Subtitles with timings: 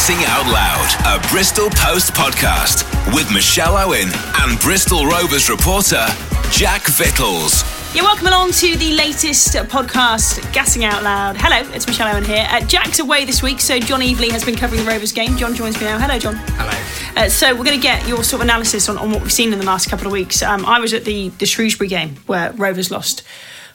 [0.00, 6.06] Gassing Out Loud, a Bristol Post podcast with Michelle Owen and Bristol Rovers reporter
[6.50, 7.62] Jack Vittles.
[7.94, 11.36] Yeah, welcome along to the latest podcast, Gassing Out Loud.
[11.38, 12.48] Hello, it's Michelle Owen here.
[12.48, 15.36] Uh, Jack's away this week, so John Evely has been covering the Rovers game.
[15.36, 15.98] John joins me now.
[15.98, 16.36] Hello, John.
[16.36, 17.22] Hello.
[17.22, 19.52] Uh, so we're going to get your sort of analysis on, on what we've seen
[19.52, 20.42] in the last couple of weeks.
[20.42, 23.22] Um, I was at the, the Shrewsbury game where Rovers lost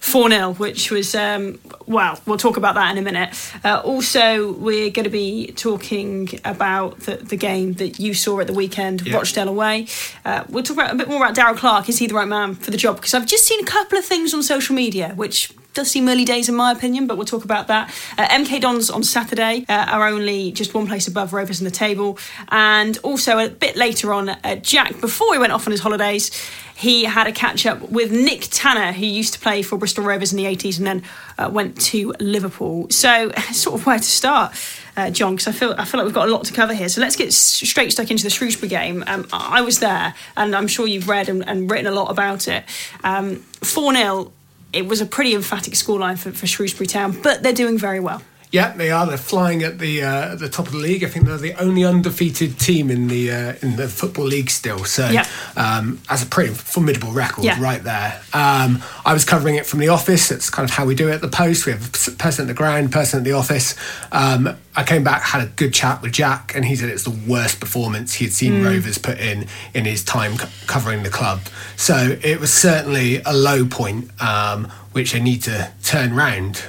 [0.05, 3.35] 4 0, which was, um, well, we'll talk about that in a minute.
[3.63, 8.45] Uh, also, we're going to be talking about the, the game that you saw at
[8.47, 9.15] the weekend, Yeah.
[9.15, 9.87] Rochdale away.
[10.23, 11.89] Uh, we'll talk about a bit more about Darrell Clarke.
[11.89, 12.97] Is he the right man for the job?
[12.97, 16.25] Because I've just seen a couple of things on social media, which does seem early
[16.25, 17.89] days in my opinion, but we'll talk about that.
[18.17, 21.71] Uh, MK Dons on Saturday uh, are only just one place above Rovers in the
[21.71, 22.17] table.
[22.49, 26.31] And also a bit later on, uh, Jack, before he went off on his holidays,
[26.75, 30.33] he had a catch up with Nick Tanner, who used to play for Bristol Rovers
[30.33, 31.03] in the 80s and then
[31.37, 32.87] uh, went to Liverpool.
[32.89, 34.53] So, sort of where to start.
[34.97, 36.87] Uh, John, because I feel I feel like we've got a lot to cover here.
[36.87, 39.03] So let's get straight stuck into the Shrewsbury game.
[39.07, 42.47] Um, I was there, and I'm sure you've read and, and written a lot about
[42.47, 42.63] it.
[43.03, 44.31] Um, Four 0
[44.75, 48.21] It was a pretty emphatic scoreline for, for Shrewsbury Town, but they're doing very well.
[48.51, 49.05] Yeah, they are.
[49.05, 51.03] They're flying at the uh, at the top of the league.
[51.03, 54.85] I think they're the only undefeated team in the uh, in the football league still.
[54.85, 55.25] So Yeah.
[55.57, 57.61] um, that's a pretty formidable record Yeah.
[57.61, 58.21] right there.
[58.33, 60.31] Um, I was covering it from the office.
[60.31, 61.65] It's kind of how we do it at the post.
[61.65, 63.75] We have a person at the ground, person at the office.
[64.13, 67.17] Um, I came back, had a good chat with Jack, and he said it's the
[67.27, 71.41] worst performance he had seen Rovers put in in his time co- covering the club.
[71.75, 76.61] So it was certainly a low point, um, which they need to turn round.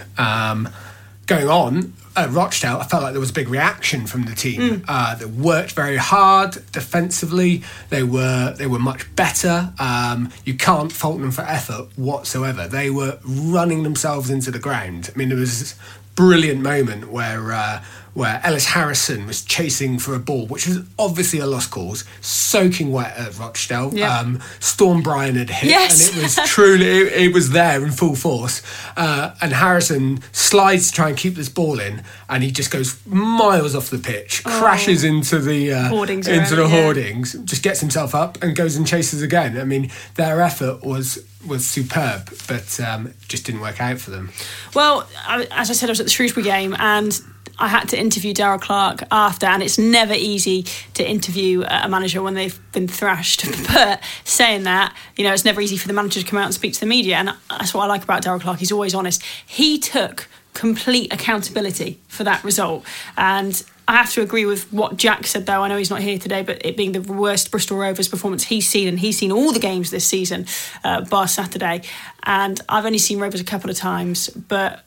[1.26, 4.84] Going on at Rochdale, I felt like there was a big reaction from the team.
[4.88, 7.62] Uh, they worked very hard defensively.
[7.90, 9.72] They were they were much better.
[9.78, 12.68] Um, you can't fault them for effort whatsoever.
[12.68, 15.10] They were running themselves into the ground.
[15.12, 15.74] I mean, there was this
[16.14, 17.52] brilliant moment where.
[17.52, 17.82] Uh,
[18.16, 22.90] where Ellis Harrison was chasing for a ball, which was obviously a lost cause, soaking
[22.90, 23.92] wet at Rochdale.
[23.94, 24.18] Yeah.
[24.18, 26.08] Um, Storm Brian had hit, Yes.
[26.08, 28.62] and it was truly it, it was there in full force
[28.96, 32.98] uh, and harrison slides to try and keep this ball in and he just goes
[33.06, 36.82] miles off the pitch crashes into the uh, Hoardings into the it, yeah.
[36.82, 41.18] hoardings just gets himself up and goes and chases again i mean their effort was
[41.46, 44.30] was superb but um, just didn't work out for them
[44.74, 47.20] Well, I, as I said, I was at the Shrewsbury game and
[47.58, 52.22] I had to interview Darrell Clarke after, and it's never easy to interview a manager
[52.22, 53.46] when they've been thrashed.
[53.72, 56.54] but saying that, you know, it's never easy for the manager to come out and
[56.54, 58.58] speak to the media, and that's what I like about Darrell Clarke.
[58.58, 59.22] He's always honest.
[59.46, 62.84] He took complete accountability for that result,
[63.16, 65.62] and I have to agree with what Jack said, though.
[65.62, 68.68] I know he's not here today, but it being the worst Bristol Rovers performance he's
[68.68, 70.46] seen, and he's seen all the games this season,
[70.82, 71.82] uh, bar Saturday.
[72.24, 74.85] And I've only seen Rovers a couple of times, but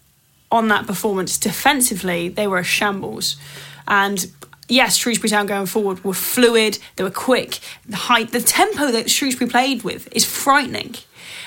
[0.52, 3.38] on that performance, defensively, they were a shambles.
[3.88, 4.32] And
[4.68, 7.60] yes, Shrewsbury Town going forward were fluid, they were quick.
[7.88, 10.96] The height, the tempo that Shrewsbury played with is frightening.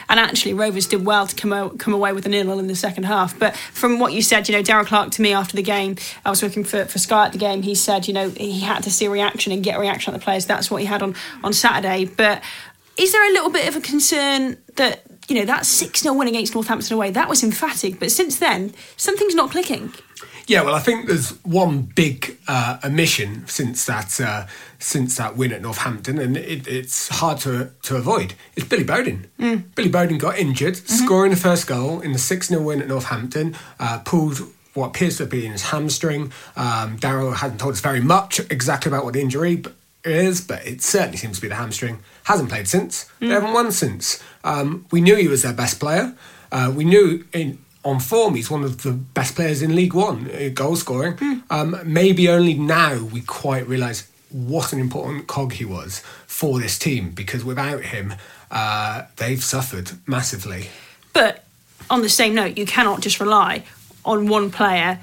[0.08, 2.74] And actually, Rovers did well to come, o- come away with a nil in the
[2.74, 3.38] second half.
[3.38, 6.30] But from what you said, you know, Darrell Clarke to me after the game, I
[6.30, 7.62] was working for, for Sky at the game.
[7.62, 10.18] He said, you know, he had to see a reaction and get a reaction on
[10.18, 10.44] the players.
[10.44, 12.04] That's what he had on, on Saturday.
[12.04, 12.42] But
[12.98, 16.28] is there a little bit of a concern that, you know, that 6 0 win
[16.28, 17.98] against Northampton away, that was emphatic.
[17.98, 19.92] But since then, something's not clicking.
[20.46, 24.46] Yeah, well, I think there's one big uh, omission since that uh,
[24.78, 28.34] since that win at Northampton, and it, it's hard to to avoid.
[28.56, 29.26] It's Billy Bodin.
[29.74, 33.56] Billy Bodin got injured, scoring the first goal in the six 0 win at Northampton,
[33.78, 34.40] uh, pulled.
[34.74, 36.32] What appears to be in his hamstring.
[36.56, 39.62] Um, Darrell hasn't told us very much exactly about what the injury
[40.02, 42.00] is, but it certainly seems to be the hamstring.
[42.24, 43.04] Hasn't played since.
[43.20, 44.22] They haven't won since.
[44.44, 46.14] Um, we knew he was their best player.
[46.50, 50.30] Uh, we knew in on form he's one of the best players in League One,
[50.30, 51.42] uh, goal scoring.
[51.50, 56.78] Um, maybe only now we quite realise what an important cog he was for this
[56.78, 58.14] team because without him,
[58.50, 60.68] uh, they've suffered massively.
[61.12, 61.44] But
[61.90, 63.64] on the same note, you cannot just rely
[64.04, 65.00] on one player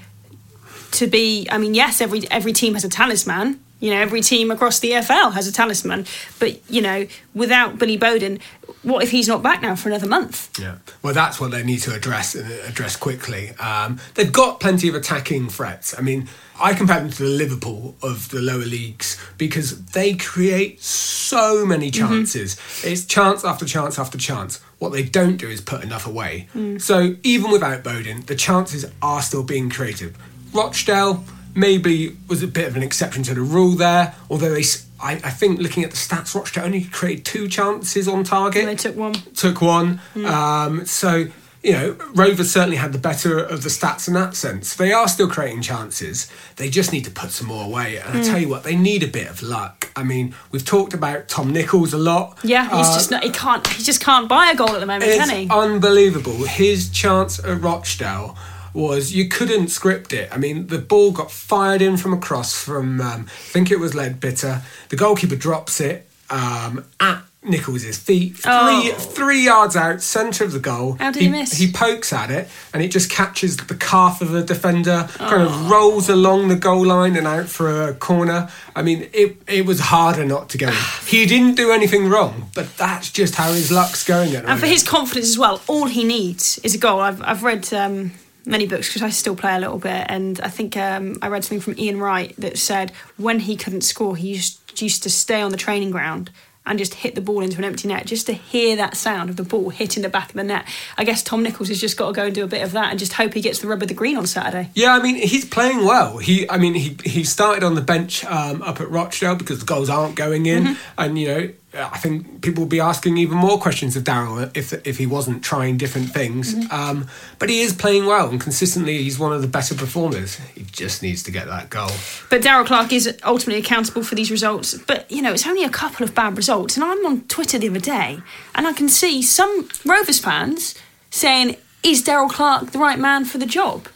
[0.92, 1.46] to be.
[1.50, 3.60] I mean, yes, every every team has a talisman.
[3.78, 6.06] You know, every team across the EFL has a talisman.
[6.38, 8.40] But you know, without Billy Bodin,
[8.82, 10.58] what if he's not back now for another month?
[10.58, 10.76] Yeah.
[11.02, 13.50] Well, that's what they need to address and address quickly.
[13.58, 15.94] Um, they've got plenty of attacking threats.
[15.98, 16.28] I mean,
[16.58, 21.90] I compare them to the Liverpool of the lower leagues because they create so many
[21.90, 22.06] mm-hmm.
[22.06, 22.58] chances.
[22.82, 24.60] It's chance after chance after chance.
[24.78, 26.48] What they don't do is put enough away.
[26.54, 26.80] Mm.
[26.80, 30.14] So even without Bodin, the chances are still being created.
[30.54, 31.24] Rochdale
[31.54, 34.64] maybe was a bit of an exception to the rule there, although they.
[35.02, 38.68] I, I think looking at the stats, Rochdale only created two chances on target And
[38.68, 39.12] they took one.
[39.34, 40.00] took one.
[40.24, 41.26] Um, so
[41.62, 44.74] you know, Rovers certainly had the better of the stats in that sense.
[44.76, 46.26] They are still creating chances.
[46.56, 47.98] They just need to put some more away.
[47.98, 49.90] And I tell you what, they need a bit of luck.
[49.94, 52.38] I mean, we've talked about Tom Nichols a lot.
[52.42, 54.86] Yeah, he's Uh, just not, he can't he just can't buy a goal at the
[54.86, 55.48] moment, can he?
[55.50, 56.32] unbelievable.
[56.46, 58.38] His chance at Rochdale
[58.74, 60.28] was you couldn't script it.
[60.32, 63.92] I mean, the ball got fired in from across from um, I think it was
[63.92, 64.62] Leadbitter.
[64.88, 68.92] The goalkeeper drops it um, at Nichols' feet, three Oh.
[68.98, 70.98] three yards out, centre of the goal.
[71.00, 71.52] How did he miss?
[71.54, 75.46] He pokes at it, and it just catches the calf of the defender, kind Oh.
[75.46, 78.50] of rolls along the goal line and out for a corner.
[78.76, 80.74] I mean, it it was harder not to go in.
[81.06, 84.66] He didn't do anything wrong, but that's just how his luck's going at And for
[84.66, 87.00] his confidence as well, all he needs is a goal.
[87.00, 88.12] I've, I've read um,
[88.46, 91.44] many books because I still play a little bit, and I think um, I read
[91.44, 95.40] something from Ian Wright that said when he couldn't score, he used, used to stay
[95.42, 96.30] on the training ground
[96.66, 99.36] and just hit the ball into an empty net, just to hear that sound of
[99.36, 100.66] the ball hitting the back of the net.
[100.98, 102.90] I guess Tom Nichols has just got to go and do a bit of that
[102.90, 104.68] and just hope he gets the rub of the green on Saturday.
[104.74, 106.18] Yeah, I mean he's playing well.
[106.18, 109.64] He, I mean he he started on the bench um, up at Rochdale because the
[109.66, 110.74] goals aren't going in, Mm-hmm.
[110.98, 114.72] and you know I think people will be asking even more questions of Darrell if
[114.86, 116.54] if he wasn't trying different things.
[116.54, 116.72] Mm-hmm.
[116.72, 117.06] Um,
[117.38, 119.02] but he is playing well and consistently.
[119.02, 120.34] He's one of the better performers.
[120.54, 121.90] He just needs to get that goal.
[122.28, 124.76] But Darrell Clarke is ultimately accountable for these results.
[124.78, 126.76] But, you know, it's only a couple of bad results.
[126.76, 128.18] And I'm on Twitter the other day
[128.54, 130.74] and I can see some Rovers fans
[131.10, 133.88] saying, is Darrell Clarke the right man for the job?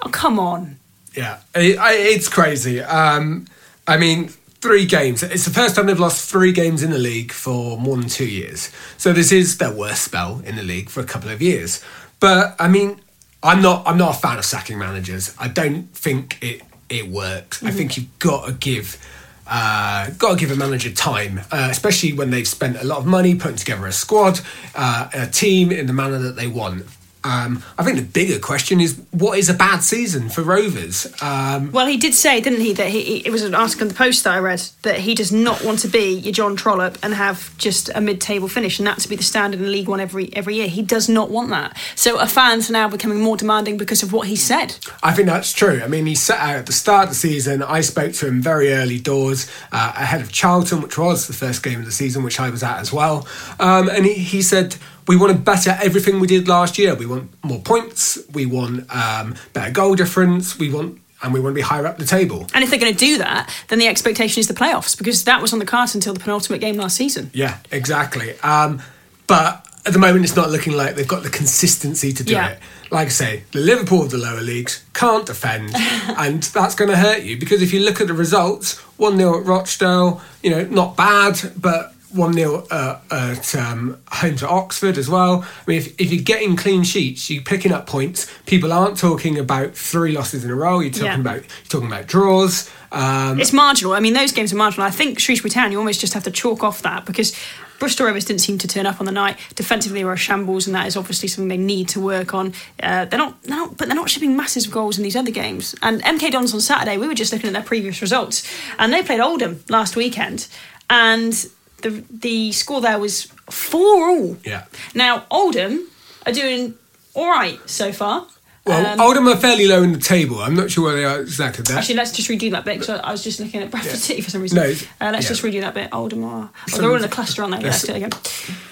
[0.00, 0.78] Oh, come on.
[1.16, 2.80] Yeah, I, I, it's crazy.
[2.80, 3.46] Um,
[3.86, 4.30] I mean,
[4.62, 5.24] three games.
[5.24, 8.28] It's the first time they've lost three games in the league for more than two
[8.28, 8.70] years.
[8.96, 11.84] So this is their worst spell in the league for a couple of years.
[12.20, 13.00] But I mean,
[13.42, 13.82] I'm not.
[13.86, 15.34] I'm not a fan of sacking managers.
[15.38, 17.62] I don't think it it works.
[17.64, 18.96] I think you've got to give.
[19.44, 23.06] Uh, got to give a manager time, uh, especially when they've spent a lot of
[23.06, 24.40] money putting together a squad,
[24.76, 26.86] uh, a team in the manner that they want.
[27.24, 31.06] Um, I think the bigger question is what is a bad season for Rovers?
[31.22, 33.94] Um, Well, he did say, didn't he, that he, it was an article in the
[33.94, 37.14] Post that I read that he does not want to be your John Trollope and
[37.14, 40.34] have just a mid-table finish, and that to be the standard in League One every
[40.34, 40.68] every year.
[40.68, 41.76] He does not want that.
[41.94, 44.76] So, our fans are now becoming more demanding because of what he said.
[45.02, 45.80] I think that's true.
[45.82, 47.62] I mean, he set out at the start of the season.
[47.62, 51.62] I spoke to him very early doors uh, ahead of Charlton, which was the first
[51.62, 53.26] game of the season, which I was at as well.
[53.60, 54.76] Um, and he, he said,
[55.06, 56.94] We want to better everything we did last year.
[56.94, 58.18] We want more points.
[58.32, 60.58] We want um, better goal difference.
[60.58, 60.98] We want.
[61.24, 62.48] And we want to be higher up the table.
[62.52, 65.40] And if they're going to do that, then the expectation is the playoffs because that
[65.40, 67.30] was on the cards until the penultimate game last season.
[67.32, 68.36] Yeah, exactly.
[68.40, 68.82] Um,
[69.28, 72.48] but at the moment, it's not looking like they've got the consistency to do Yeah.
[72.48, 72.58] it.
[72.90, 76.96] Like I say, the Liverpool of the lower leagues can't defend, and that's going to
[76.96, 80.64] hurt you because if you look at the results, 1 0 at Rochdale, you know,
[80.64, 85.42] not bad, but 1 0 uh, at um, home to Oxford as well.
[85.44, 88.30] I mean, if, if you're getting clean sheets, you're picking up points.
[88.46, 90.80] People aren't talking about three losses in a row.
[90.80, 91.20] You're talking Yeah.
[91.20, 92.70] about you're talking about draws.
[92.90, 93.94] Um, It's marginal.
[93.94, 94.86] I mean, those games are marginal.
[94.86, 97.34] I think Shrewsbury Town, you almost just have to chalk off that because
[97.78, 99.38] Bristol Rovers didn't seem to turn up on the night.
[99.56, 102.52] Defensively, they were a shambles, and that is obviously something they need to work on.
[102.80, 105.74] Uh, they're not, they're not, but they're not shipping massive goals in these other games.
[105.82, 108.48] And MK Dons on Saturday, we were just looking at their previous results,
[108.78, 110.46] and they played Oldham last weekend,
[110.90, 111.44] and
[111.82, 114.36] the the score there was four all.
[114.44, 114.64] Yeah.
[114.94, 115.86] Now Oldham
[116.26, 116.74] are doing
[117.14, 118.26] all right so far.
[118.64, 120.38] well, Um, Oldham are fairly low in the table.
[120.40, 121.62] I'm not sure where they are exactly.
[121.64, 121.76] There.
[121.76, 124.30] Actually, let's just redo that bit because I was just looking at Bradford City for
[124.30, 124.56] some reason.
[124.56, 125.28] No, uh, let's yeah.
[125.28, 125.88] just redo that bit.
[125.92, 126.50] Oldham are.
[126.72, 127.60] Oh, they're all in a cluster, aren't they?
[127.60, 128.66] Yeah, Let's- let's do it again.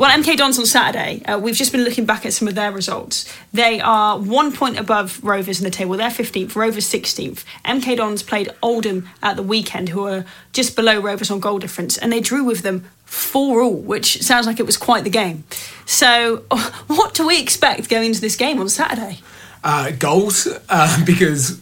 [0.00, 2.72] Well, MK Dons on Saturday, uh, we've just been looking back at some of their
[2.72, 3.30] results.
[3.52, 5.94] They are one point above Rovers in the table.
[5.94, 7.44] They're 15th, Rovers 16th.
[7.66, 11.98] MK Dons played Oldham at the weekend, who are just below Rovers on goal difference,
[11.98, 15.44] and they drew with them 4 all, which sounds like it was quite the game.
[15.84, 16.44] So,
[16.86, 19.18] what do we expect going into this game on Saturday?
[19.62, 21.60] uh, goals uh, because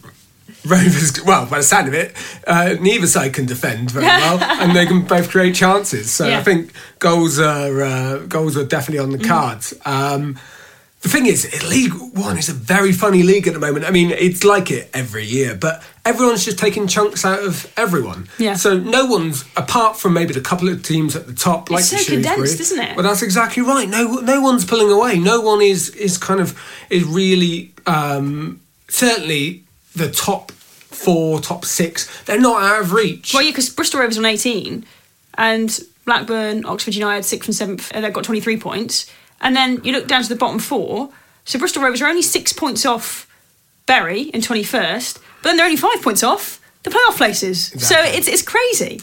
[0.66, 2.14] Rovers, well, by the sound of it,
[2.46, 6.10] uh, neither side can defend very well, and they can both create chances.
[6.10, 6.40] So Yeah.
[6.40, 9.28] I think goals are uh, goals are definitely on the Mm-hmm.
[9.28, 9.74] cards.
[9.84, 10.38] Um,
[11.00, 13.84] the thing is, League One is a very funny league at the moment.
[13.84, 18.28] I mean, it's like it every year, but everyone's just taking chunks out of everyone.
[18.36, 18.54] Yeah.
[18.54, 21.96] So no one's, apart from maybe the couple of teams at the top, like so
[21.98, 22.96] the condensed, isn't it?
[22.96, 23.88] Well, that's exactly right.
[23.88, 25.20] No, no one's pulling away.
[25.20, 26.60] No one is is kind of
[26.90, 29.62] is really um, certainly
[29.98, 32.22] the top four, top six.
[32.24, 33.34] They're not out of reach.
[33.34, 34.84] Well, yeah, because Bristol Rovers on 18
[35.36, 39.10] and Blackburn, Oxford United, sixth and seventh, uh, they've got 23 points.
[39.40, 41.10] And then you look down to the bottom four.
[41.44, 43.26] So Bristol Rovers are only six points off
[43.86, 47.68] Bury in 21st, but then they're only five points off the playoff places.
[47.68, 49.00] So it's, it's crazy.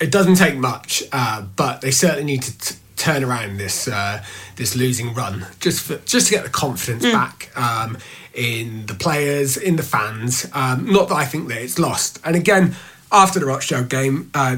[0.00, 2.58] it doesn't take much, uh, but they certainly need to.
[2.58, 4.22] T- turn around this uh,
[4.54, 7.98] this losing run, just for, just to get the confidence back um,
[8.34, 10.46] in the players, in the fans.
[10.52, 12.20] Um, not that I think that it's lost.
[12.24, 12.74] And again,
[13.10, 14.56] after the Rochdale game, uh,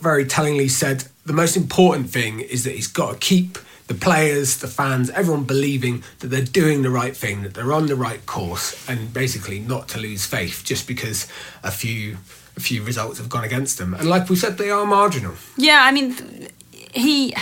[0.00, 4.58] very tellingly said the most important thing is that he's got to keep the players,
[4.58, 8.24] the fans, everyone believing that they're doing the right thing, that they're on the right
[8.26, 11.28] course, and basically not to lose faith just because
[11.62, 12.16] a few
[12.56, 13.94] a few results have gone against them.
[13.94, 15.34] And like we said, they are marginal.
[15.56, 17.34] Yeah, I mean, he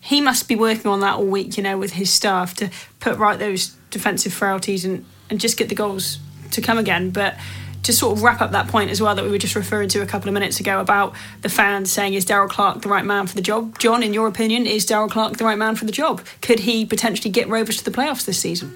[0.00, 3.16] he must be working on that all week, you know, with his staff to put
[3.18, 6.18] right those defensive frailties and and just get the goals
[6.52, 7.10] to come again.
[7.10, 7.36] But
[7.84, 10.02] to sort of wrap up that point as well that we were just referring to
[10.02, 13.26] a couple of minutes ago about the fans saying, is Darrell Clarke the right man
[13.26, 13.78] for the job?
[13.78, 16.20] John, in your opinion, is Darrell Clarke the right man for the job?
[16.42, 18.74] Could he potentially get Rovers to the playoffs this season?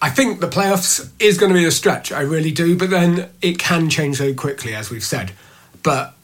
[0.00, 2.12] I think the playoffs is going to be a stretch.
[2.12, 5.32] I really do, but then it can change so quickly, as we've said.
[5.82, 6.14] But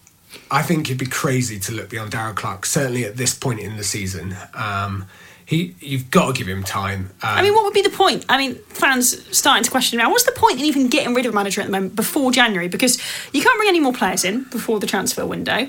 [0.50, 2.66] I think it'd be crazy to look beyond Darrell Clarke.
[2.66, 5.06] Certainly at this point in the season, um,
[5.46, 7.10] he you've got to give him time.
[7.22, 8.24] Um, I mean, what would be the point?
[8.28, 10.10] I mean, fans starting to question now.
[10.10, 12.68] What's the point in even getting rid of a manager at the moment before January?
[12.68, 12.98] Because
[13.32, 15.68] you can't bring any more players in before the transfer window.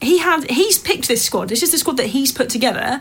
[0.00, 1.48] He had he's picked this squad.
[1.48, 3.00] This is the squad that he's put together.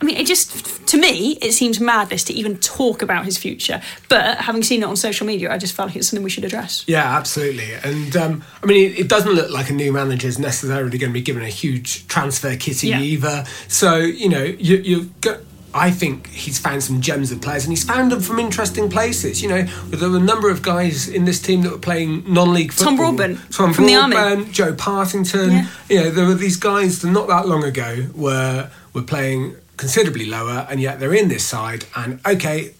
[0.00, 3.82] I mean, it just to me it seems madness to even talk about his future.
[4.08, 6.44] But having seen it on social media, I just felt like it's something we should
[6.44, 6.84] address.
[6.86, 7.72] Yeah, absolutely.
[7.84, 11.10] And um, I mean, it, it doesn't look like a new manager is necessarily going
[11.10, 13.00] to be given a huge transfer kitty Yeah.
[13.00, 13.44] either.
[13.68, 15.40] So you know, you, you've got.
[15.72, 19.40] I think he's found some gems of players, and he's found them from interesting places.
[19.40, 22.72] You know, there were a number of guys in this team that were playing non-league
[22.72, 23.12] Tom football.
[23.14, 24.16] Broadbent Tom from the Army.
[24.16, 25.50] Broadbent, Joe Partington.
[25.52, 25.66] Yeah.
[25.88, 30.26] You know, there were these guys that not that long ago were were playing considerably
[30.26, 31.86] lower, and yet they're in this side.
[31.96, 32.74] And okay,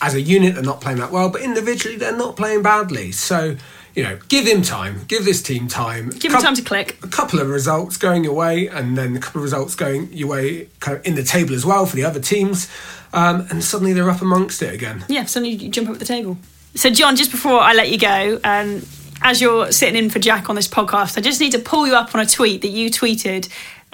[0.00, 3.10] as a unit, they're not playing that well, but individually, they're not playing badly.
[3.10, 3.56] So,
[3.94, 6.98] you know, give him time, give this team time, Give him time to click.
[7.02, 10.28] A couple of results going your way, and then a couple of results going your
[10.28, 12.70] way, kind of in the table as well for the other teams,
[13.12, 15.04] um, and suddenly they're up amongst it again.
[15.08, 16.38] Yeah, suddenly you jump up at the table.
[16.76, 18.82] So, John, just before I let you go, um,
[19.20, 21.94] as you're sitting in for Jack on this podcast, I just need to pull you
[21.94, 23.48] up on a tweet that you tweeted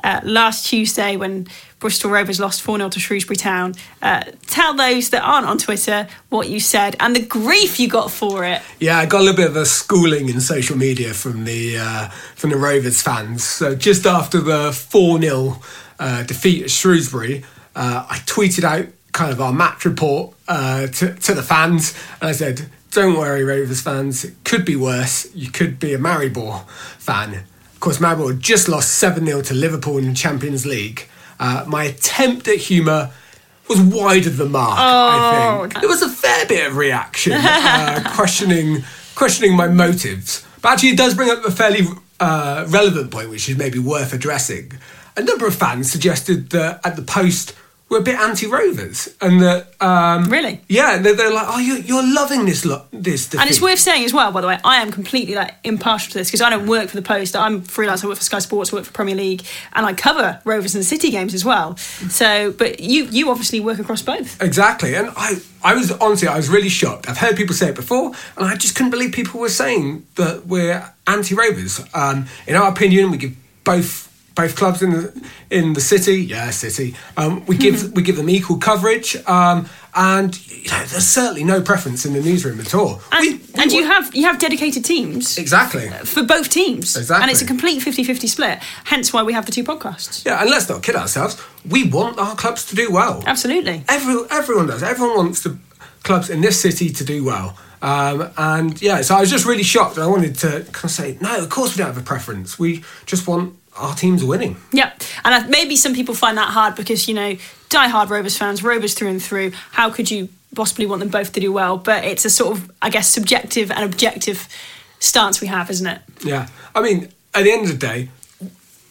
[0.05, 3.75] uh, last Tuesday when Bristol Rovers lost 4 0 to Shrewsbury Town.
[4.03, 8.11] Uh, tell those that aren't on Twitter what you said and the grief you got
[8.11, 8.63] for it.
[8.81, 12.09] Yeah, I got a little bit of a schooling in social media from the uh,
[12.35, 13.45] from the Rovers fans.
[13.45, 15.61] So just after the four 0
[15.99, 17.45] uh, defeat at Shrewsbury,
[17.77, 22.29] uh, I tweeted out kind of our match report uh, to to the fans, and
[22.29, 24.25] I said, "Don't worry, Rovers fans.
[24.25, 25.33] It could be worse.
[25.35, 26.67] You could be a Maribor
[26.99, 27.45] fan."
[27.75, 31.09] Of course, Maribor just lost seven 0 to Liverpool in the Champions League.
[31.41, 33.11] Uh, my attempt at humour
[33.69, 34.79] was wide of the mark.
[34.79, 40.47] I think there was a fair bit of reaction, uh, questioning questioning my motives.
[40.63, 41.87] But actually, it does bring up a fairly
[42.21, 44.73] uh, relevant point, which is maybe worth addressing.
[45.17, 47.55] A number of fans suggested that at the post
[47.89, 50.61] we're a bit anti-Rovers, and that um, Really?
[50.69, 53.41] yeah, they're, they're like, oh, you're, you're loving this lo- this defeat.
[53.41, 56.19] And it's worth saying as well, by the way, I am completely like impartial to
[56.19, 57.35] this because I don't work for the Post.
[57.35, 58.05] I'm freelance.
[58.05, 58.73] I work for Sky Sports.
[58.73, 59.43] I work for Premier League,
[59.73, 61.77] and I cover Rovers and City games as well.
[61.79, 64.41] So, but you you obviously work across both.
[64.43, 67.09] Exactly, and I, I was honestly, I was really shocked.
[67.09, 70.47] I've heard people say it before, and I just couldn't believe people were saying that
[70.47, 71.81] we're anti-Rovers.
[71.95, 74.08] Um, in our opinion, we give both
[74.39, 76.95] both clubs in the in the city, yeah, city.
[77.17, 81.61] Um, we give we give them equal coverage, um, and you know, there's certainly no
[81.61, 83.03] preference in the newsroom at all.
[83.11, 85.89] And, We- we and you have you have dedicated teams exactly.
[86.05, 87.23] for both teams, Exactly.
[87.23, 88.59] and it's a complete 50-50 split.
[88.85, 90.25] Hence why we have the two podcasts.
[90.25, 91.37] Yeah, and let's not kid ourselves.
[91.69, 93.25] We want our clubs to do well.
[93.27, 93.83] Absolutely.
[93.89, 94.83] Every, everyone does.
[94.85, 95.59] Everyone wants the
[96.05, 97.59] clubs in this city to do well.
[97.83, 99.99] Um, and yeah, so I was just really shocked.
[99.99, 102.57] I wanted to kind of say, no, of course we don't have a preference.
[102.59, 104.57] We just want our teams winning.
[104.73, 105.03] Yep.
[105.25, 107.37] And I, maybe some people find that hard because, you know,
[107.69, 111.41] die-hard Rovers fans, Rovers through and through, how could you possibly want them both to
[111.41, 111.77] do well?
[111.77, 114.49] But it's a sort of, I guess, subjective and objective
[114.99, 116.01] stance we have, isn't it?
[116.25, 116.49] Yeah.
[116.75, 118.09] I mean, at the end of the day,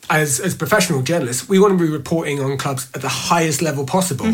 [0.10, 3.86] as, as professional journalists, we want to be reporting on clubs at the highest level
[3.86, 4.32] possible.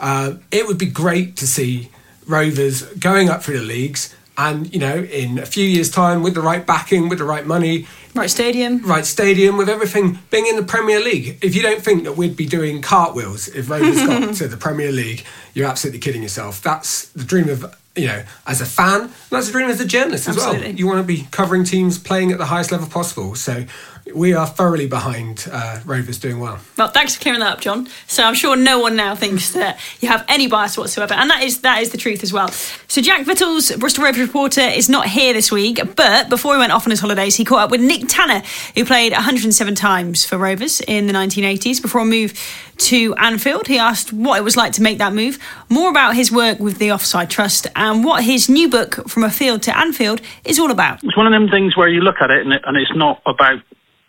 [0.00, 1.88] Uh, it would be great to see
[2.26, 6.34] Rovers going up through the leagues and, you know, in a few years' time, with
[6.34, 8.78] the right backing, with the right money, Right stadium.
[8.86, 11.38] right stadium, with everything being in the Premier League.
[11.42, 14.92] If you don't think that we'd be doing cartwheels if Rovers got to the Premier
[14.92, 16.62] League, you're absolutely kidding yourself.
[16.62, 19.84] That's the dream of, you know, as a fan, and that's the dream as a
[19.84, 20.68] journalist as Absolutely.
[20.68, 20.76] well.
[20.76, 23.34] You want to be covering teams playing at the highest level possible.
[23.34, 23.64] So
[24.12, 26.58] we are thoroughly behind uh, Rovers doing well.
[26.76, 27.88] Well, thanks for clearing that up, John.
[28.06, 31.42] So I'm sure no one now thinks that you have any bias whatsoever, and that
[31.42, 32.48] is that is the truth as well.
[32.48, 36.72] So Jack Vittles, Bristol Rovers reporter, is not here this week, but before he went
[36.72, 38.42] off on his holidays, he caught up with Nick Tanner,
[38.74, 42.38] who played 107 times for Rovers in the 1980s before a move
[42.76, 43.68] to Anfield.
[43.68, 45.38] He asked what it was like to make that move,
[45.70, 49.30] more about his work with the Offside Trust, and what his new book, From a
[49.30, 51.02] Field to Anfield, is all about.
[51.02, 53.22] It's one of them things where you look at it and, it, and it's not
[53.26, 53.60] about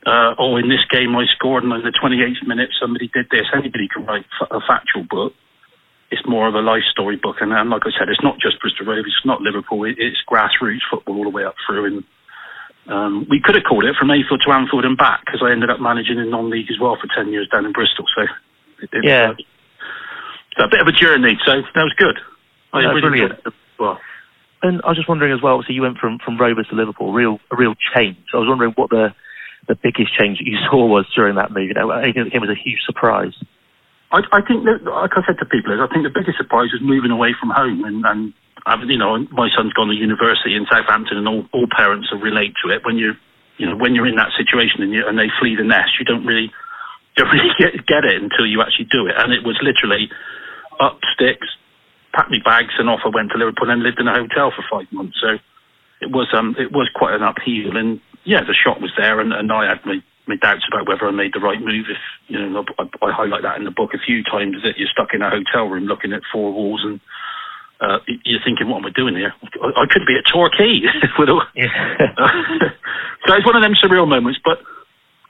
[0.06, 3.48] uh, oh, in this game I scored, and in the 28th minute somebody did this.
[3.54, 5.34] Anybody can write a factual book.
[6.12, 8.62] It's more of a life story book, and, and like I said, it's not just
[8.62, 11.86] Bristol Rovers, it's not Liverpool, it, it's grassroots football all the way up through.
[11.86, 12.04] And
[12.88, 15.72] um, we could have called it from Mayfield to Anfield and back because I ended
[15.72, 18.06] up managing in non-league as well for 10 years down in Bristol.
[18.16, 18.22] So
[18.84, 19.42] it, it yeah, was,
[20.60, 21.38] uh, a bit of a journey.
[21.46, 22.20] So that was good.
[22.72, 23.40] I really brilliant.
[23.80, 24.00] Well.
[24.62, 25.64] And I was just wondering as well.
[25.66, 28.18] So you went from, from Rovers to Liverpool, real a real change.
[28.32, 29.14] So I was wondering what the
[29.68, 31.70] the biggest change that you saw was during that move?
[31.70, 33.34] You know, anything that came as a huge surprise?
[34.12, 36.82] I, I think, like I said to people, is I think the biggest surprise was
[36.82, 37.84] moving away from home.
[37.84, 42.12] And, and you know, my son's gone to university in Southampton, and all, all parents
[42.12, 42.86] will relate to it.
[42.86, 43.18] When you're,
[43.58, 46.06] you know, when you're in that situation and, you, and they flee the nest, you
[46.06, 46.52] don't really,
[47.18, 49.16] don't really get, get it until you actually do it.
[49.18, 50.10] And it was literally
[50.80, 51.48] up sticks,
[52.14, 54.64] packed my bags, and off I went to Liverpool and lived in a hotel for
[54.70, 55.18] five months.
[55.20, 55.40] So
[56.02, 59.32] it was um it was quite an upheaval and yeah, the shot was there, and,
[59.32, 61.86] and I had my, my doubts about whether I made the right move.
[61.90, 64.92] If you know, I, I highlight that in the book a few times that you're
[64.92, 67.00] stuck in a hotel room looking at four walls and
[67.82, 69.34] uh, you're thinking, what am I doing here?
[69.62, 70.80] I, I could be at Torquay.
[71.56, 71.98] yeah.
[73.28, 74.40] so it's one of them surreal moments.
[74.44, 74.60] But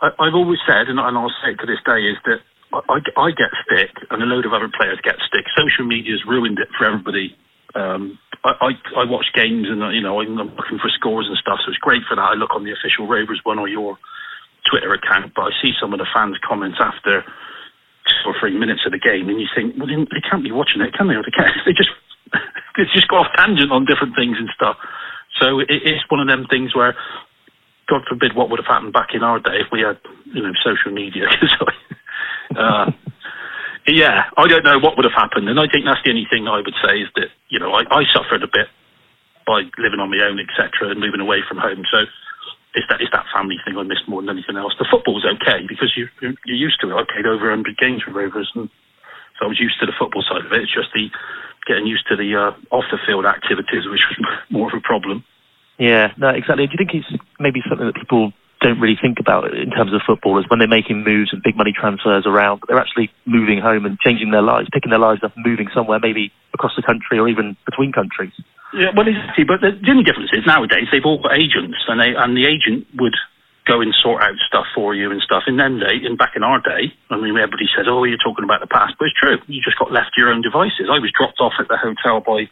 [0.02, 2.40] I, have always said, and, and I'll say it to this day, is that
[2.74, 5.46] I, I, get stick, and a load of other players get stick.
[5.58, 7.36] Social media's ruined it for everybody.
[7.76, 11.60] Um, I, I, I watch games and you know I'm looking for scores and stuff,
[11.64, 12.32] so it's great for that.
[12.32, 13.98] I look on the official Rovers one or your
[14.70, 18.82] Twitter account, but I see some of the fans' comments after two or three minutes
[18.86, 21.16] of the game, and you think, well, they, they can't be watching it, can they?
[21.16, 21.52] Or they can't.
[21.66, 21.92] They just
[22.78, 24.78] they just go off tangent on different things and stuff.
[25.42, 26.96] So it, it's one of them things where,
[27.90, 30.00] God forbid, what would have happened back in our day if we had
[30.34, 31.28] you know social media.
[32.56, 32.92] uh,
[33.88, 36.48] yeah, I don't know what would have happened, and I think that's the only thing
[36.48, 38.68] I would say is that you know I, I suffered a bit
[39.46, 41.86] by living on my own, etc., and moving away from home.
[41.92, 42.06] So
[42.74, 44.74] it's that it's that family thing I missed more than anything else.
[44.78, 46.98] The football was okay because you you're used to it.
[46.98, 48.70] I played over 100 games for Rovers, and
[49.40, 50.66] so I was used to the football side of it.
[50.66, 51.10] It's just the
[51.66, 54.18] getting used to the uh, off the field activities, which was
[54.50, 55.24] more of a problem.
[55.78, 56.68] Yeah, no, exactly.
[56.68, 58.32] Do you think it's maybe something that people
[58.66, 61.70] don't really think about in terms of footballers when they're making moves and big money
[61.70, 62.66] transfers around.
[62.66, 66.34] They're actually moving home and changing their lives, picking their lives up, moving somewhere maybe
[66.54, 68.34] across the country or even between countries.
[68.74, 69.46] Yeah, well, exactly.
[69.46, 72.50] But the, the only difference is nowadays they've all got agents, and they and the
[72.50, 73.14] agent would
[73.70, 75.46] go and sort out stuff for you and stuff.
[75.48, 78.44] In them day, in back in our day, I mean, everybody said, "Oh, you're talking
[78.44, 79.38] about the past," but it's true.
[79.46, 80.90] You just got left to your own devices.
[80.90, 82.50] I was dropped off at the hotel by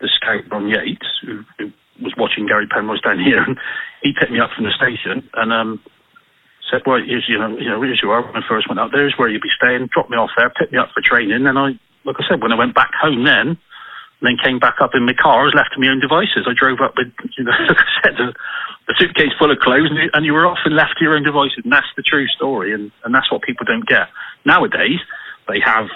[0.00, 3.58] the scout Ron Yeats, who, who was watching Gary Penrice down here, and
[4.02, 5.80] he picked me up from the station and um,
[6.70, 8.90] said, "Well, here's you know, you know, here's you are." When I first went up,
[8.92, 9.88] there's where you'll be staying.
[9.92, 11.46] Dropped me off there, picked me up for training.
[11.46, 13.58] and I, like I said, when I went back home, then
[14.20, 15.42] then came back up in my car.
[15.42, 16.50] I was left to my own devices.
[16.50, 17.06] I drove up with,
[17.38, 18.34] you know, like I said, a,
[18.90, 21.14] a suitcase full of clothes, and you, and you were off and left to your
[21.14, 21.62] own devices.
[21.62, 24.08] And that's the true story, and and that's what people don't get
[24.44, 24.98] nowadays.
[25.46, 25.86] They have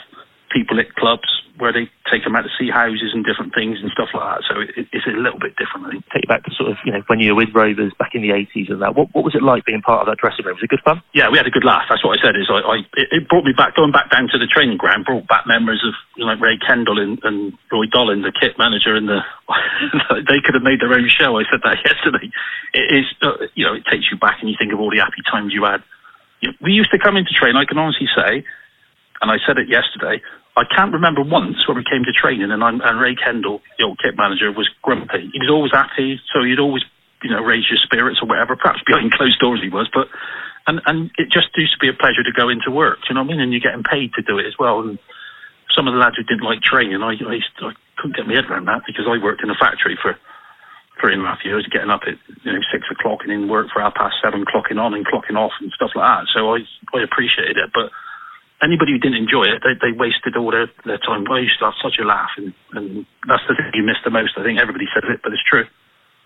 [0.53, 3.93] people at clubs where they take them out to see houses and different things and
[3.93, 4.43] stuff like that.
[4.49, 5.87] So it, it's a little bit different.
[5.87, 6.05] I think.
[6.13, 8.23] Take you back to sort of you know when you were with Rovers back in
[8.23, 8.97] the eighties and that.
[8.97, 10.57] What what was it like being part of that dressing room?
[10.57, 11.03] Was it good fun?
[11.13, 11.85] Yeah, we had a good laugh.
[11.89, 12.37] That's what I said.
[12.37, 15.05] Is I, I it, brought me back going back down to the training ground.
[15.05, 18.57] Brought back memories of you know, like Ray Kendall and, and Roy Dolan, the kit
[18.57, 19.21] manager, and the
[20.29, 21.37] they could have made their own show.
[21.37, 22.33] I said that yesterday.
[22.73, 25.05] It is uh, you know it takes you back and you think of all the
[25.05, 25.85] happy times you had.
[26.61, 27.55] We used to come into train.
[27.55, 28.43] I can honestly say,
[29.23, 30.19] and I said it yesterday
[30.57, 33.85] I can't remember once when we came to training and, I'm, and Ray Kendall, the
[33.85, 35.31] old kit manager, was grumpy.
[35.33, 36.85] He was always happy, so he'd always,
[37.23, 38.57] you know, raise your spirits or whatever.
[38.57, 40.09] Perhaps behind closed doors he was, but
[40.67, 43.01] and and it just used to be a pleasure to go into work.
[43.03, 43.41] Do you know what I mean?
[43.41, 44.81] And you're getting paid to do it as well.
[44.81, 44.99] And
[45.75, 48.47] some of the lads who didn't like training, I I, I couldn't get my head
[48.47, 50.21] around that because I worked in a factory for
[51.01, 53.73] three and a half years, getting up at you know six o'clock and in work
[53.73, 56.29] for half past seven, clocking on and clocking off and stuff like that.
[56.35, 56.61] So I
[56.93, 57.89] I appreciated it, but
[58.63, 61.27] anybody who didn't enjoy it, they, they wasted all their, their time.
[61.31, 64.11] I used to have such a laugh, and, and that's the thing you miss the
[64.11, 64.39] most.
[64.39, 65.67] I think everybody says it, but it's true.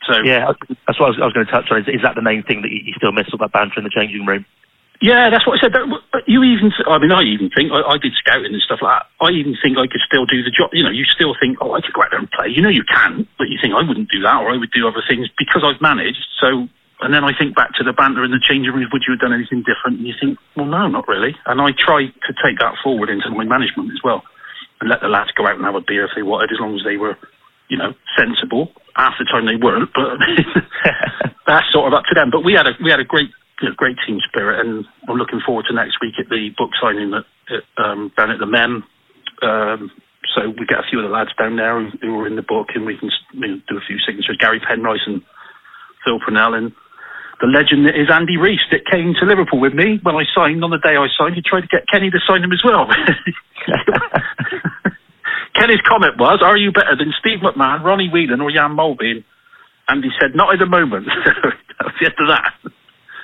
[0.04, 0.52] So yeah,
[0.86, 1.82] that's what I was, I was going to touch on.
[1.82, 3.90] Is, is, that the main thing that you still miss, all that banter in the
[3.90, 4.44] changing room?
[5.00, 5.72] Yeah, that's what I said.
[5.72, 8.96] But you even, I mean, I even think I, I, did scouting and stuff like
[8.96, 9.06] that.
[9.20, 10.70] I even think I could still do the job.
[10.72, 12.48] You know, you still think, oh, I could go out there and play.
[12.48, 14.88] You know, you can, but you think I wouldn't do that, or I would do
[14.88, 16.24] other things because I've managed.
[16.40, 16.68] So
[17.00, 18.88] And then I think back to the banter in the changing rooms.
[18.92, 20.00] Would you have done anything different?
[20.00, 21.36] And you think, well, no, not really.
[21.44, 24.24] And I try to take that forward into my management as well,
[24.80, 26.74] and let the lads go out and have a beer if they wanted, as long
[26.74, 27.16] as they were,
[27.68, 28.72] you know, sensible.
[28.96, 30.16] Half the time they weren't, but
[31.46, 32.32] that's sort of up to them.
[32.32, 33.28] But we had a we had a great
[33.60, 36.70] you know, great team spirit, and I'm looking forward to next week at the book
[36.80, 37.28] signing that
[37.76, 38.84] um, down at the Mem.
[39.42, 39.90] Um,
[40.34, 42.42] so we get a few of the lads down there who, who are in the
[42.42, 44.36] book, and we can you know, do a few signatures.
[44.40, 45.22] Gary Penrice and
[46.04, 46.72] Phil Purnell, and
[47.40, 50.64] the legend that is Andy Reece that came to Liverpool with me when I signed.
[50.64, 52.88] On the day I signed, he tried to get Kenny to sign him as well.
[55.54, 59.24] Kenny's comment was, "Are you better than Steve McMahon, Ronnie Whelan, or Jan Molby?"
[59.88, 62.52] And he said, "Not at the moment." that was the end of that.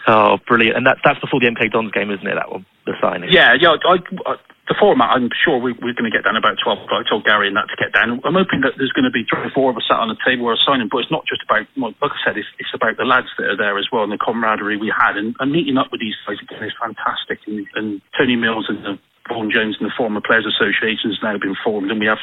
[0.07, 0.77] Oh, brilliant!
[0.77, 2.35] And that's that's before the MK Dons game, isn't it?
[2.35, 3.31] That one, the signing.
[3.33, 3.77] Yeah, yeah.
[3.85, 3.97] I,
[4.27, 4.37] I,
[4.71, 7.03] the format, I'm sure we, are going to get down about 12 o'clock.
[7.03, 8.23] I told Gary and that to get down.
[8.23, 10.21] I'm hoping that there's going to be three or four of us sat on the
[10.23, 13.03] table or signing, but it's not just about, like I said, it's, it's about the
[13.03, 15.19] lads that are there as well and the camaraderie we had.
[15.19, 17.43] And, and meeting up with these guys again is fantastic.
[17.51, 18.95] And, and Tony Mills and the
[19.29, 22.23] Vaughan Jones and the former Players Association has now been formed, and we have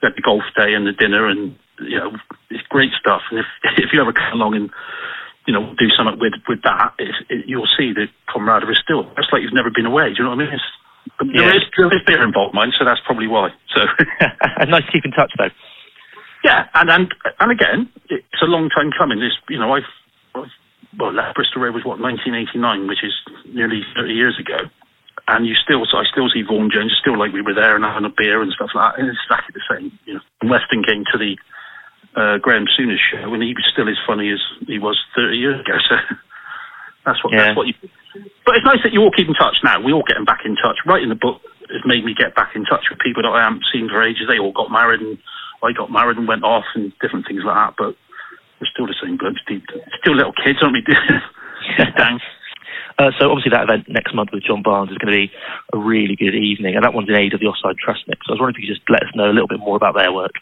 [0.00, 2.12] we had the golf day and the dinner, and you know,
[2.50, 3.22] it's great stuff.
[3.30, 3.46] And if
[3.78, 4.70] if you ever come along and
[5.46, 9.08] you know do something with with that, it, you'll see the camaraderie is still.
[9.16, 10.12] It's like you've never been away.
[10.12, 10.54] Do you know what I mean?
[10.54, 10.70] It's,
[11.26, 11.42] yeah.
[11.42, 13.50] There is, there is beer involved, mine, so that's probably why.
[13.74, 13.80] So
[14.66, 15.50] nice to keep in touch, though.
[16.44, 19.20] Yeah, and and and again, it's a long time coming.
[19.20, 19.90] This, you know, I've,
[20.34, 20.50] I've
[20.98, 23.14] well left Bristol Rovers what 1989, which is
[23.54, 24.66] nearly 30 years ago,
[25.28, 27.84] and you still, so I still see Vaughan Jones, still like we were there and
[27.84, 29.98] having a beer and stuff like that, and it's exactly the same.
[30.04, 31.38] You know, and Weston came to the
[32.18, 35.60] uh, Graham Souness show, and he was still as funny as he was 30 years
[35.60, 35.78] ago.
[35.88, 35.96] So
[37.04, 37.46] that's what yeah.
[37.46, 37.74] that's what you.
[38.44, 39.80] But it's nice that you all keep in touch now.
[39.80, 40.78] We all getting back in touch.
[40.86, 43.64] Writing the book has made me get back in touch with people that I haven't
[43.72, 44.28] seen for ages.
[44.28, 45.18] They all got married, and
[45.62, 47.74] I got married and went off, and different things like that.
[47.78, 47.96] But
[48.60, 49.40] we're still the same blokes.
[49.42, 50.84] Still little kids, aren't we?
[51.98, 52.20] Down.
[52.98, 55.32] Uh, so obviously that event next month with John Barnes is going to be
[55.72, 58.20] a really good evening, and that one's in aid of the Offside Trust Mix.
[58.26, 59.76] So I was wondering if you could just let us know a little bit more
[59.76, 60.32] about their work.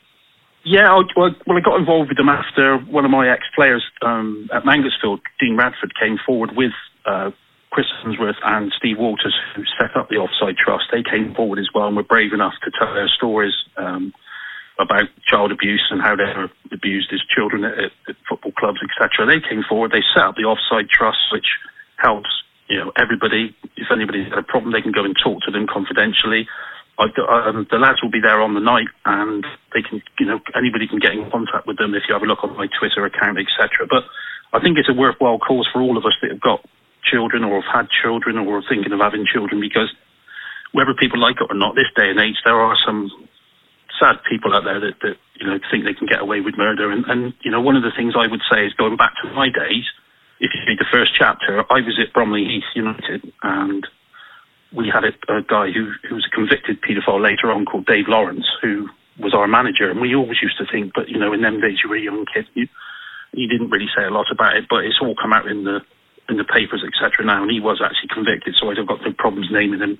[0.64, 4.64] Yeah, I, well, I got involved with them after one of my ex-players um, at
[4.64, 6.72] Mangotsfield, Dean Radford, came forward with
[7.06, 7.30] uh,
[7.70, 10.84] Chris Unsworth and Steve Walters, who set up the Offside Trust.
[10.92, 14.12] They came forward as well and were brave enough to tell their stories um,
[14.78, 19.24] about child abuse and how they were abused as children at, at football clubs, etc.
[19.26, 19.92] They came forward.
[19.92, 21.46] They set up the Offside Trust, which
[21.96, 22.28] helps
[22.68, 23.54] you know everybody.
[23.76, 26.48] If anybody's got a problem, they can go and talk to them confidentially.
[27.00, 30.86] Um, the lads will be there on the night, and they can, you know, anybody
[30.86, 33.38] can get in contact with them if you have a look on my Twitter account,
[33.40, 33.88] etc.
[33.88, 34.04] But
[34.52, 36.60] I think it's a worthwhile cause for all of us that have got
[37.02, 39.88] children or have had children or are thinking of having children, because
[40.72, 43.08] whether people like it or not, this day and age, there are some
[43.98, 46.90] sad people out there that, that you know think they can get away with murder.
[46.90, 49.32] And, and you know, one of the things I would say is going back to
[49.32, 49.88] my days.
[50.40, 53.86] If you read the first chapter, I was at Bromley Heath United, and
[54.72, 58.06] we had a, a guy who, who was a convicted paedophile later on called Dave
[58.08, 59.90] Lawrence, who was our manager.
[59.90, 62.00] And we always used to think, but you know, in them days you were a
[62.00, 62.68] young kid, you,
[63.32, 65.80] you didn't really say a lot about it, but it's all come out in the
[66.28, 67.26] in the papers, etc.
[67.26, 69.98] Now, and he was actually convicted, so I've got no problems naming him.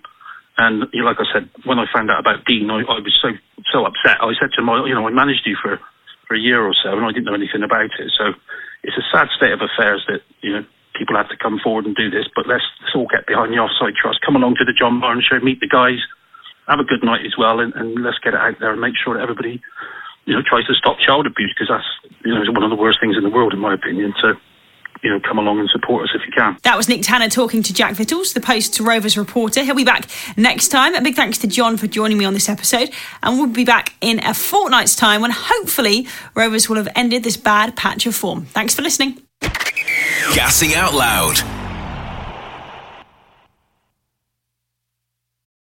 [0.57, 3.19] And you know, like I said, when I found out about Dean, I, I was
[3.21, 3.35] so
[3.73, 4.23] so upset.
[4.23, 5.81] I said to him, you know, I managed you for
[6.27, 8.11] for a year or so, and I didn't know anything about it.
[8.17, 8.35] So
[8.83, 10.65] it's a sad state of affairs that you know
[11.01, 12.29] people have to come forward and do this.
[12.37, 14.21] But let's, let's all get behind the offside trust.
[14.21, 16.05] Come along to the John Barnes show, meet the guys,
[16.69, 18.95] have a good night as well, and, and let's get it out there and make
[19.01, 19.65] sure that everybody,
[20.29, 21.89] you know, tries to stop child abuse because that's
[22.21, 24.13] you know one of the worst things in the world, in my opinion.
[24.21, 24.37] So
[25.03, 26.59] you know, come along and support us if you can.
[26.63, 29.65] That was Nick Tanner talking to Jack Vittles, the Post Rovers reporter.
[29.65, 30.95] He'll be back next time.
[30.95, 32.91] A big thanks to John for joining me on this episode.
[33.23, 37.39] And we'll be back in a fortnight's time when hopefully Rovers will have ended this
[37.39, 38.45] bad patch of form.
[38.45, 39.23] Thanks for listening.
[40.35, 41.60] Gassing Out Loud